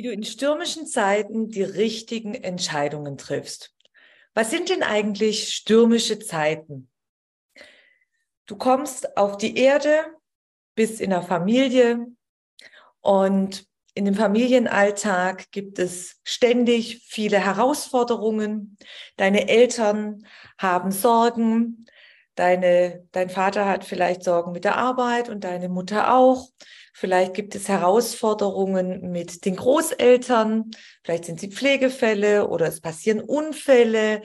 [0.00, 3.74] Wie du in stürmischen Zeiten die richtigen Entscheidungen triffst.
[4.32, 6.88] Was sind denn eigentlich stürmische Zeiten?
[8.46, 10.06] Du kommst auf die Erde,
[10.74, 12.06] bist in der Familie
[13.02, 18.78] und in dem Familienalltag gibt es ständig viele Herausforderungen.
[19.18, 21.84] Deine Eltern haben Sorgen.
[22.36, 26.48] Deine, dein Vater hat vielleicht Sorgen mit der Arbeit und deine Mutter auch.
[26.92, 30.70] Vielleicht gibt es Herausforderungen mit den Großeltern.
[31.02, 34.22] Vielleicht sind sie Pflegefälle oder es passieren Unfälle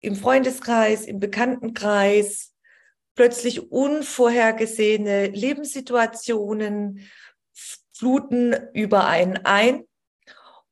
[0.00, 2.54] im Freundeskreis, im Bekanntenkreis.
[3.14, 7.08] Plötzlich unvorhergesehene Lebenssituationen
[7.92, 9.84] fluten über einen ein.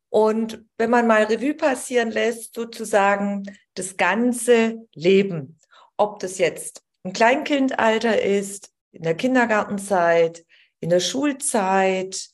[0.08, 5.58] Und wenn man mal Revue passieren lässt, sozusagen das ganze Leben,
[5.96, 10.44] ob das jetzt ein Kleinkindalter ist, in der Kindergartenzeit,
[10.80, 12.28] in der Schulzeit,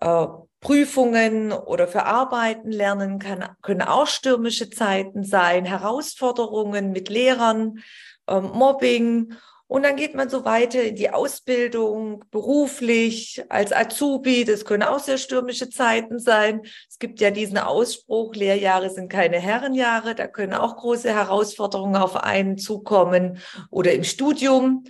[0.00, 0.26] äh,
[0.60, 7.78] Prüfungen oder für Arbeiten lernen kann, können auch stürmische Zeiten sein, Herausforderungen mit Lehrern,
[8.26, 9.34] äh, Mobbing.
[9.68, 14.46] Und dann geht man so weiter in die Ausbildung, beruflich, als Azubi.
[14.46, 16.62] Das können auch sehr stürmische Zeiten sein.
[16.88, 20.14] Es gibt ja diesen Ausspruch, Lehrjahre sind keine Herrenjahre.
[20.14, 23.38] Da können auch große Herausforderungen auf einen zukommen
[23.70, 24.84] oder im Studium.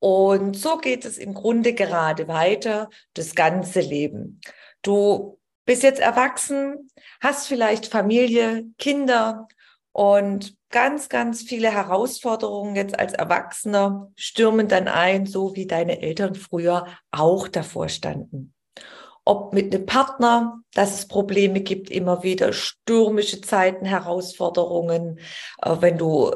[0.00, 4.40] Und so geht es im Grunde gerade weiter, das ganze Leben.
[4.82, 6.90] Du bist jetzt erwachsen,
[7.20, 9.46] hast vielleicht Familie, Kinder
[9.92, 16.34] und ganz, ganz viele Herausforderungen jetzt als Erwachsener stürmen dann ein, so wie deine Eltern
[16.34, 18.54] früher auch davor standen.
[19.26, 25.20] Ob mit einem Partner, dass es Probleme gibt, immer wieder stürmische Zeiten, Herausforderungen,
[25.60, 26.34] äh, wenn du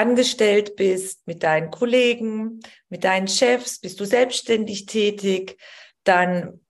[0.00, 5.58] angestellt bist, mit deinen Kollegen, mit deinen Chefs, bist du selbstständig tätig,
[6.04, 6.60] dann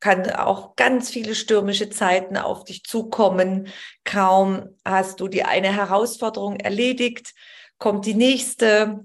[0.00, 3.68] kann auch ganz viele stürmische Zeiten auf dich zukommen.
[4.02, 7.32] Kaum hast du die eine Herausforderung erledigt,
[7.78, 9.04] kommt die nächste.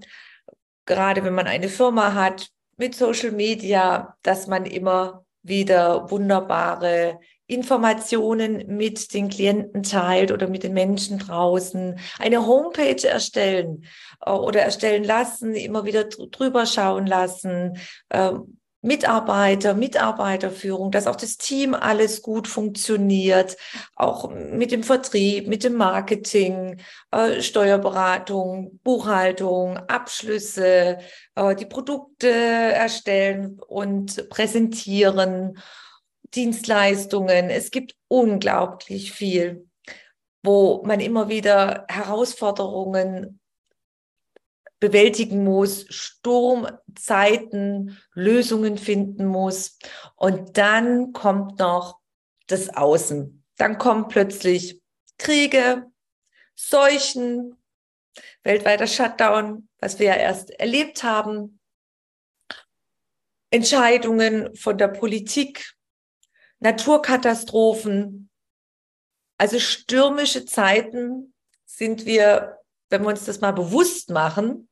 [0.86, 7.20] Gerade wenn man eine Firma hat mit Social Media, dass man immer wieder wunderbare
[7.50, 13.86] Informationen mit den Klienten teilt oder mit den Menschen draußen, eine Homepage erstellen
[14.24, 17.78] äh, oder erstellen lassen, immer wieder drüber schauen lassen,
[18.12, 23.58] ähm, Mitarbeiter, Mitarbeiterführung, dass auch das Team alles gut funktioniert,
[23.96, 26.80] auch mit dem Vertrieb, mit dem Marketing,
[27.12, 31.00] äh, Steuerberatung, Buchhaltung, Abschlüsse,
[31.36, 35.58] äh, die Produkte erstellen und präsentieren
[36.36, 37.50] Dienstleistungen.
[37.50, 39.68] Es gibt unglaublich viel,
[40.44, 43.40] wo man immer wieder Herausforderungen
[44.80, 46.78] bewältigen muss, Sturmzeiten,
[48.14, 49.78] Lösungen finden muss.
[50.16, 52.00] Und dann kommt noch
[52.48, 53.44] das Außen.
[53.58, 54.82] Dann kommen plötzlich
[55.18, 55.86] Kriege,
[56.56, 57.58] Seuchen,
[58.44, 61.60] weltweiter Shutdown, was wir ja erst erlebt haben,
[63.52, 65.74] Entscheidungen von der Politik,
[66.60, 68.30] Naturkatastrophen,
[69.38, 71.34] also stürmische Zeiten
[71.66, 72.58] sind wir,
[72.90, 74.70] wenn wir uns das mal bewusst machen,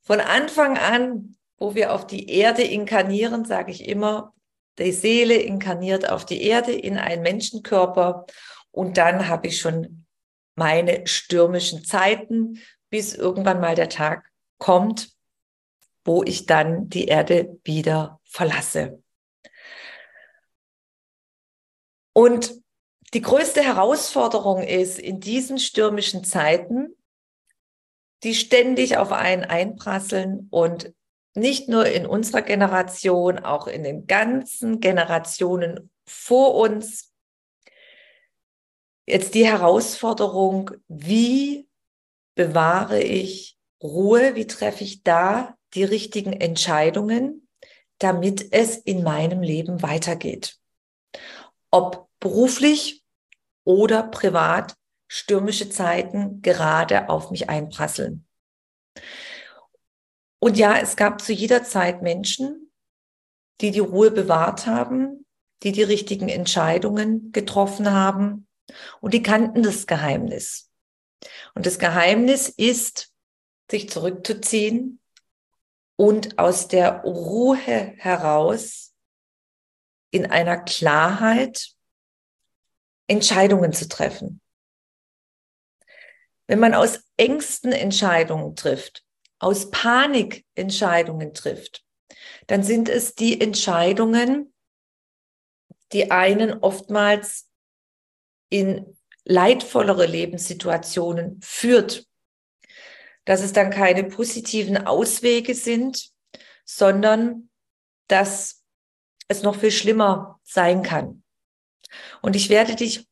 [0.00, 4.34] von Anfang an, wo wir auf die Erde inkarnieren, sage ich immer,
[4.78, 8.26] die Seele inkarniert auf die Erde in einen Menschenkörper
[8.70, 10.06] und dann habe ich schon
[10.56, 12.60] meine stürmischen Zeiten,
[12.90, 15.10] bis irgendwann mal der Tag kommt,
[16.04, 19.02] wo ich dann die Erde wieder verlasse.
[22.14, 22.62] Und
[23.12, 26.96] die größte Herausforderung ist in diesen stürmischen Zeiten,
[28.22, 30.94] die ständig auf einen einprasseln und
[31.34, 37.12] nicht nur in unserer Generation, auch in den ganzen Generationen vor uns.
[39.06, 41.68] Jetzt die Herausforderung, wie
[42.36, 47.48] bewahre ich Ruhe, wie treffe ich da die richtigen Entscheidungen,
[47.98, 50.58] damit es in meinem Leben weitergeht
[51.74, 53.04] ob beruflich
[53.64, 54.76] oder privat
[55.08, 58.28] stürmische Zeiten gerade auf mich einprasseln.
[60.38, 62.70] Und ja, es gab zu jeder Zeit Menschen,
[63.60, 65.26] die die Ruhe bewahrt haben,
[65.64, 68.46] die die richtigen Entscheidungen getroffen haben
[69.00, 70.70] und die kannten das Geheimnis.
[71.56, 73.12] Und das Geheimnis ist,
[73.68, 75.00] sich zurückzuziehen
[75.96, 78.83] und aus der Ruhe heraus
[80.14, 81.74] in einer Klarheit
[83.08, 84.40] Entscheidungen zu treffen.
[86.46, 89.04] Wenn man aus Ängsten Entscheidungen trifft,
[89.40, 91.84] aus Panik Entscheidungen trifft,
[92.46, 94.54] dann sind es die Entscheidungen,
[95.92, 97.50] die einen oftmals
[98.50, 102.06] in leidvollere Lebenssituationen führt.
[103.24, 106.10] Dass es dann keine positiven Auswege sind,
[106.64, 107.50] sondern
[108.06, 108.63] dass
[109.28, 111.22] es noch viel schlimmer sein kann.
[112.22, 113.06] Und ich werde dich,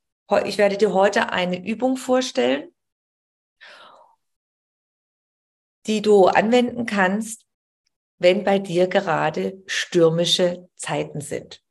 [0.45, 2.73] ich werde dir heute eine Übung vorstellen,
[5.87, 7.47] die du anwenden kannst,
[8.19, 11.63] wenn bei dir gerade stürmische Zeiten sind.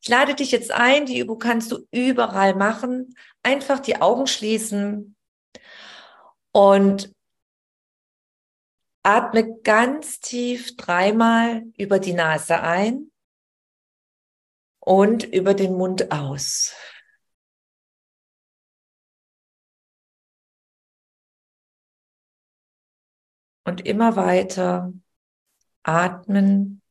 [0.00, 3.14] Ich lade dich jetzt ein, die Übung kannst du überall machen.
[3.42, 5.16] Einfach die Augen schließen
[6.52, 7.12] und
[9.02, 13.10] atme ganz tief dreimal über die Nase ein
[14.80, 16.74] und über den Mund aus.
[23.64, 24.92] Und immer weiter
[25.82, 26.82] atmen.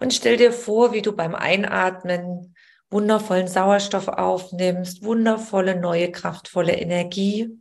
[0.00, 2.54] Und stell dir vor, wie du beim Einatmen
[2.90, 7.60] wundervollen Sauerstoff aufnimmst, wundervolle, neue, kraftvolle Energie.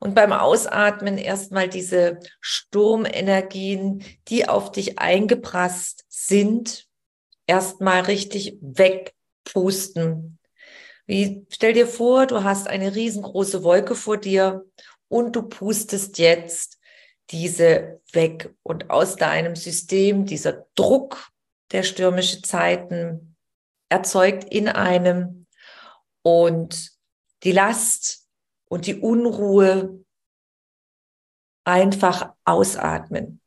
[0.00, 6.88] Und beim Ausatmen erstmal diese Sturmenergien, die auf dich eingeprasst sind,
[7.46, 10.38] erstmal richtig wegpusten.
[11.06, 14.64] Wie, stell dir vor, du hast eine riesengroße Wolke vor dir
[15.08, 16.78] und du pustest jetzt
[17.30, 21.30] diese weg und aus deinem System, dieser Druck
[21.72, 23.36] der stürmischen Zeiten
[23.88, 25.46] erzeugt in einem
[26.22, 26.92] und
[27.42, 28.26] die Last
[28.68, 30.02] und die Unruhe
[31.64, 33.41] einfach ausatmen.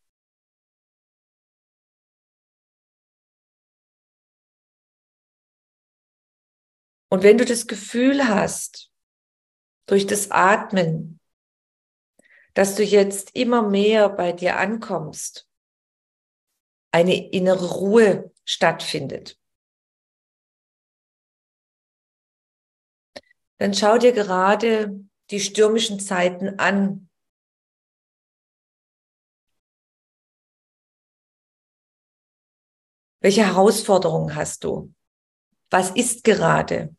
[7.15, 8.91] Und wenn du das Gefühl hast,
[9.85, 11.21] durch das Atmen,
[12.53, 15.49] dass du jetzt immer mehr bei dir ankommst,
[16.91, 19.39] eine innere Ruhe stattfindet,
[23.59, 24.99] dann schau dir gerade
[25.31, 27.09] die stürmischen Zeiten an.
[33.21, 34.93] Welche Herausforderungen hast du?
[35.69, 36.93] Was ist gerade?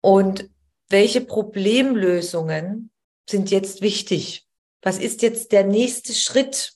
[0.00, 0.50] Und
[0.88, 2.90] welche Problemlösungen
[3.28, 4.46] sind jetzt wichtig?
[4.82, 6.74] Was ist jetzt der nächste Schritt,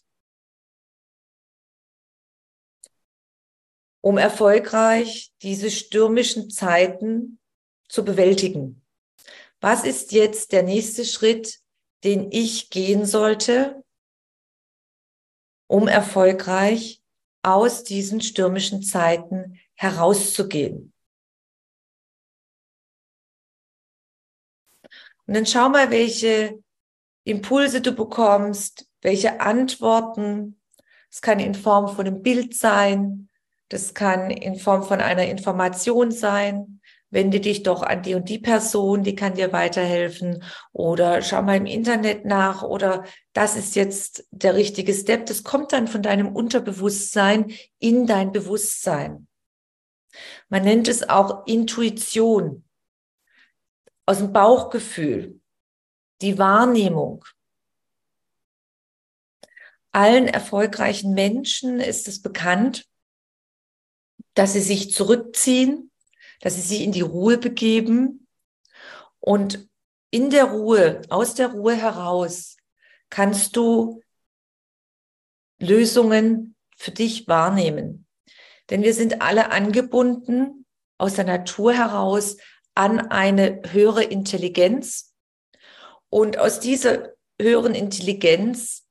[4.02, 7.38] um erfolgreich diese stürmischen Zeiten
[7.88, 8.84] zu bewältigen?
[9.60, 11.60] Was ist jetzt der nächste Schritt,
[12.02, 13.84] den ich gehen sollte,
[15.68, 17.00] um erfolgreich
[17.42, 20.91] aus diesen stürmischen Zeiten herauszugehen?
[25.26, 26.58] Und dann schau mal, welche
[27.24, 30.60] Impulse du bekommst, welche Antworten.
[31.10, 33.28] Es kann in Form von einem Bild sein,
[33.72, 36.80] das kann in Form von einer Information sein.
[37.08, 40.42] Wende dich doch an die und die Person, die kann dir weiterhelfen.
[40.72, 42.62] Oder schau mal im Internet nach.
[42.62, 45.24] Oder das ist jetzt der richtige Step.
[45.24, 49.26] Das kommt dann von deinem Unterbewusstsein in dein Bewusstsein.
[50.50, 52.64] Man nennt es auch Intuition
[54.06, 55.40] aus dem Bauchgefühl,
[56.20, 57.24] die Wahrnehmung.
[59.92, 62.86] Allen erfolgreichen Menschen ist es bekannt,
[64.34, 65.90] dass sie sich zurückziehen,
[66.40, 68.26] dass sie sich in die Ruhe begeben
[69.20, 69.68] und
[70.10, 72.56] in der Ruhe, aus der Ruhe heraus,
[73.10, 74.02] kannst du
[75.58, 78.06] Lösungen für dich wahrnehmen.
[78.70, 80.66] Denn wir sind alle angebunden
[80.98, 82.36] aus der Natur heraus
[82.74, 85.14] an eine höhere Intelligenz.
[86.08, 87.10] Und aus dieser
[87.40, 88.86] höheren Intelligenz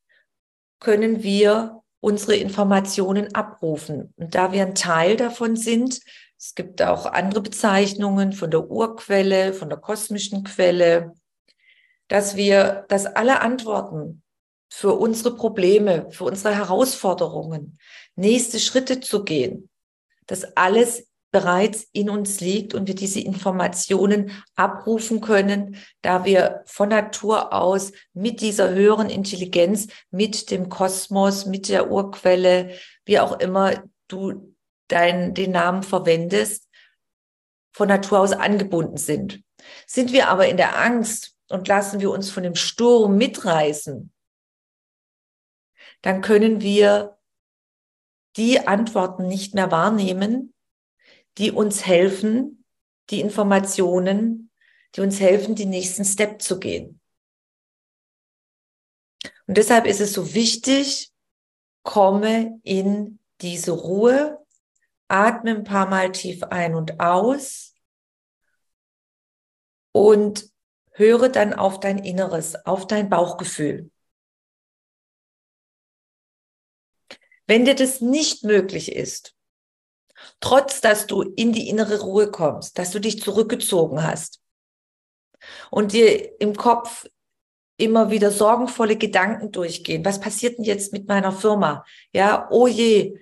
[0.80, 4.14] können wir unsere Informationen abrufen.
[4.18, 6.02] Und da wir ein Teil davon sind,
[6.38, 11.14] es gibt auch andere Bezeichnungen von der Urquelle, von der kosmischen Quelle,
[12.08, 14.24] dass wir, dass alle Antworten
[14.68, 17.78] für unsere Probleme, für unsere Herausforderungen,
[18.16, 19.70] nächste Schritte zu gehen,
[20.26, 26.90] dass alles bereits in uns liegt und wir diese Informationen abrufen können, da wir von
[26.90, 33.84] Natur aus mit dieser höheren Intelligenz, mit dem Kosmos, mit der Urquelle, wie auch immer
[34.08, 34.56] du
[34.88, 36.68] dein, den Namen verwendest,
[37.74, 39.42] von Natur aus angebunden sind.
[39.88, 44.12] Sind wir aber in der Angst und lassen wir uns von dem Sturm mitreißen,
[46.02, 47.18] dann können wir
[48.38, 50.54] die Antworten nicht mehr wahrnehmen,
[51.38, 52.66] die uns helfen,
[53.10, 54.52] die Informationen,
[54.96, 57.00] die uns helfen, die nächsten Step zu gehen.
[59.48, 61.12] Und deshalb ist es so wichtig,
[61.84, 64.46] komme in diese Ruhe,
[65.08, 67.74] atme ein paar Mal tief ein und aus
[69.92, 70.50] und
[70.92, 73.92] höre dann auf dein Inneres, auf dein Bauchgefühl.
[77.48, 79.36] Wenn dir das nicht möglich ist,
[80.40, 84.42] trotz dass du in die innere Ruhe kommst, dass du dich zurückgezogen hast
[85.70, 87.08] und dir im Kopf
[87.78, 90.06] immer wieder sorgenvolle Gedanken durchgehen.
[90.06, 91.84] Was passiert denn jetzt mit meiner Firma?
[92.14, 93.18] Ja, oh je,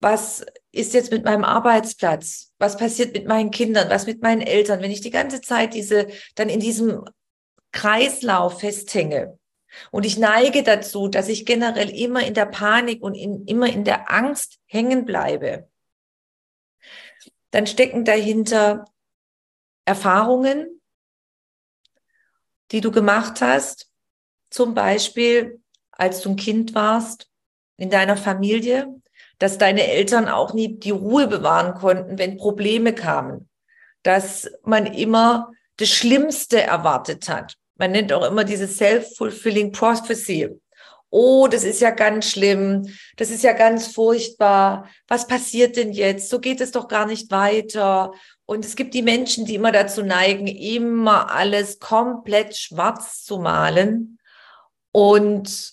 [0.00, 2.52] was ist jetzt mit meinem Arbeitsplatz?
[2.58, 3.90] Was passiert mit meinen Kindern?
[3.90, 4.80] Was mit meinen Eltern?
[4.80, 6.06] Wenn ich die ganze Zeit diese,
[6.36, 7.04] dann in diesem
[7.72, 9.38] Kreislauf festhänge,
[9.90, 13.84] und ich neige dazu, dass ich generell immer in der Panik und in, immer in
[13.84, 15.69] der Angst hängen bleibe.
[17.50, 18.84] Dann stecken dahinter
[19.84, 20.80] Erfahrungen,
[22.70, 23.90] die du gemacht hast.
[24.50, 27.28] Zum Beispiel, als du ein Kind warst,
[27.76, 28.94] in deiner Familie,
[29.38, 33.48] dass deine Eltern auch nie die Ruhe bewahren konnten, wenn Probleme kamen.
[34.02, 37.56] Dass man immer das Schlimmste erwartet hat.
[37.76, 40.60] Man nennt auch immer diese self-fulfilling prophecy.
[41.10, 42.86] Oh, das ist ja ganz schlimm.
[43.16, 44.88] Das ist ja ganz furchtbar.
[45.08, 46.28] Was passiert denn jetzt?
[46.30, 48.12] So geht es doch gar nicht weiter.
[48.46, 54.18] Und es gibt die Menschen, die immer dazu neigen, immer alles komplett schwarz zu malen
[54.92, 55.72] und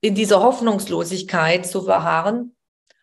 [0.00, 2.56] in dieser Hoffnungslosigkeit zu verharren,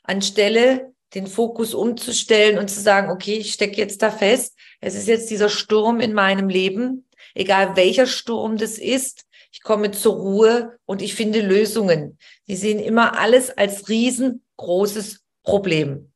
[0.04, 4.58] anstelle den Fokus umzustellen und zu sagen, okay, ich stecke jetzt da fest.
[4.82, 9.26] Es ist jetzt dieser Sturm in meinem Leben egal welcher Sturm das ist.
[9.52, 12.18] Ich komme zur Ruhe und ich finde Lösungen.
[12.48, 16.14] Die sehen immer alles als riesengroßes Problem.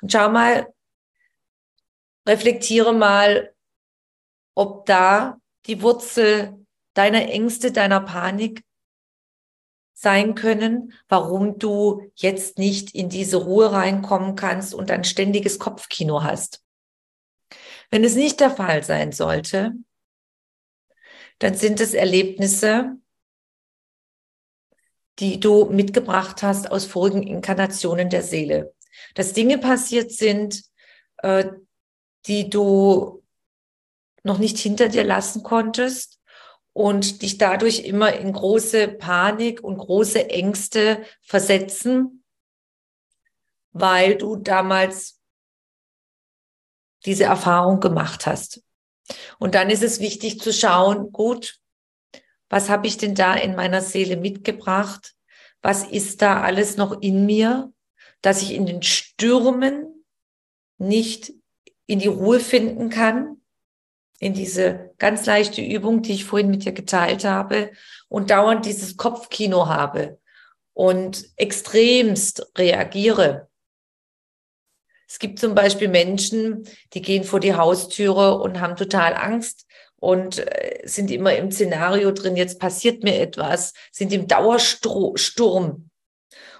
[0.00, 0.72] Und schau mal,
[2.26, 3.54] reflektiere mal,
[4.54, 8.64] ob da die Wurzel deiner Ängste, deiner Panik
[9.92, 16.22] sein können, warum du jetzt nicht in diese Ruhe reinkommen kannst und ein ständiges Kopfkino
[16.22, 16.62] hast.
[17.90, 19.72] Wenn es nicht der Fall sein sollte,
[21.38, 22.96] dann sind es Erlebnisse,
[25.18, 28.74] die du mitgebracht hast aus vorigen Inkarnationen der Seele.
[29.14, 30.62] Dass Dinge passiert sind,
[31.18, 31.50] äh,
[32.26, 33.22] die du
[34.22, 36.20] noch nicht hinter dir lassen konntest
[36.72, 42.24] und dich dadurch immer in große Panik und große Ängste versetzen,
[43.72, 45.20] weil du damals
[47.06, 48.62] diese Erfahrung gemacht hast.
[49.38, 51.60] Und dann ist es wichtig zu schauen, gut,
[52.48, 55.14] was habe ich denn da in meiner Seele mitgebracht?
[55.62, 57.72] Was ist da alles noch in mir,
[58.20, 60.04] dass ich in den Stürmen
[60.78, 61.32] nicht
[61.86, 63.40] in die Ruhe finden kann?
[64.18, 67.72] In diese ganz leichte Übung, die ich vorhin mit dir geteilt habe
[68.08, 70.18] und dauernd dieses Kopfkino habe
[70.72, 73.48] und extremst reagiere
[75.08, 80.38] es gibt zum Beispiel Menschen, die gehen vor die Haustüre und haben total Angst und
[80.38, 85.90] äh, sind immer im Szenario drin, jetzt passiert mir etwas, sind im Dauersturm.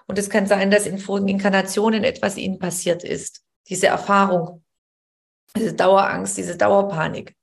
[0.06, 3.42] Und es kann sein, dass in vorigen Inkarnationen etwas ihnen passiert ist.
[3.68, 4.64] Diese Erfahrung,
[5.56, 7.34] diese Dauerangst, diese Dauerpanik.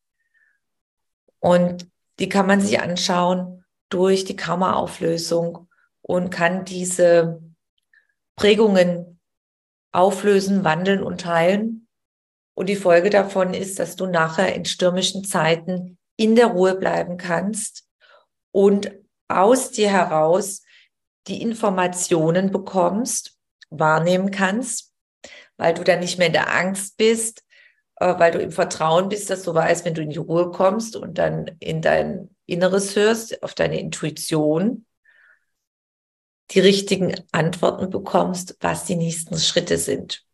[1.40, 1.88] Und
[2.20, 5.68] die kann man sich anschauen durch die Karma-Auflösung
[6.02, 7.42] und kann diese
[8.36, 9.20] Prägungen
[9.94, 11.88] auflösen, wandeln und heilen.
[12.56, 17.18] Und die Folge davon ist, dass du nachher in stürmischen Zeiten in der Ruhe bleiben
[17.18, 17.88] kannst
[18.52, 18.92] und
[19.28, 20.62] aus dir heraus
[21.28, 23.38] die Informationen bekommst,
[23.70, 24.94] wahrnehmen kannst,
[25.58, 27.44] weil du dann nicht mehr in der Angst bist,
[27.96, 30.96] äh, weil du im Vertrauen bist, dass du weißt, wenn du in die Ruhe kommst
[30.96, 34.86] und dann in dein Inneres hörst, auf deine Intuition,
[36.54, 40.26] die richtigen Antworten bekommst, was die nächsten Schritte sind.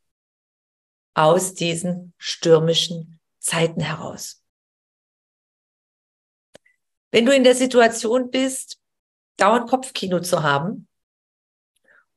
[1.13, 4.43] Aus diesen stürmischen Zeiten heraus.
[7.11, 8.79] Wenn du in der Situation bist,
[9.38, 10.88] dauernd Kopfkino zu haben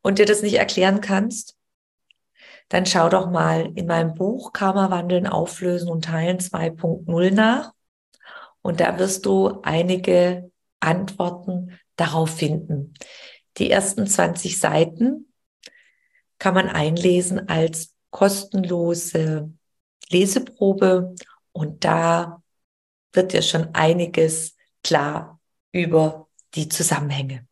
[0.03, 1.57] und dir das nicht erklären kannst,
[2.69, 7.73] dann schau doch mal in meinem Buch Karma wandeln, auflösen und teilen 2.0 nach.
[8.63, 12.95] Und da wirst du einige Antworten darauf finden.
[13.59, 15.33] Die ersten 20 Seiten
[16.39, 19.53] kann man einlesen als kostenlose
[20.11, 21.15] Leseprobe
[21.53, 22.43] und da
[23.13, 25.39] wird dir schon einiges klar
[25.73, 27.47] über die Zusammenhänge.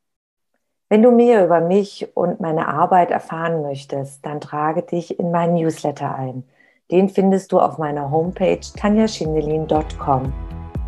[0.88, 5.54] Wenn du mehr über mich und meine Arbeit erfahren möchtest, dann trage dich in meinen
[5.54, 6.44] Newsletter ein.
[6.90, 10.32] Den findest du auf meiner Homepage tanjaschindelin.com.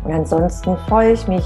[0.03, 1.45] Und ansonsten freue ich mich